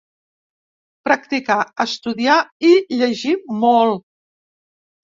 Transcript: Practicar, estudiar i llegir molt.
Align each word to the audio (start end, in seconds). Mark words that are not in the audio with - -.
Practicar, 1.09 1.59
estudiar 1.87 2.39
i 2.71 2.75
llegir 3.05 3.39
molt. 3.67 4.07